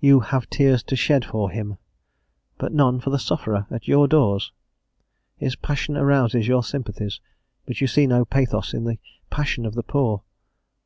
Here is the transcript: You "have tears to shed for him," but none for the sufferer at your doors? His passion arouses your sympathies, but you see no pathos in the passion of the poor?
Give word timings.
You 0.00 0.20
"have 0.20 0.48
tears 0.48 0.82
to 0.84 0.96
shed 0.96 1.22
for 1.22 1.50
him," 1.50 1.76
but 2.56 2.72
none 2.72 2.98
for 2.98 3.10
the 3.10 3.18
sufferer 3.18 3.66
at 3.70 3.86
your 3.86 4.08
doors? 4.08 4.50
His 5.36 5.54
passion 5.54 5.98
arouses 5.98 6.48
your 6.48 6.62
sympathies, 6.62 7.20
but 7.66 7.82
you 7.82 7.86
see 7.86 8.06
no 8.06 8.24
pathos 8.24 8.72
in 8.72 8.84
the 8.84 8.96
passion 9.28 9.66
of 9.66 9.74
the 9.74 9.82
poor? 9.82 10.22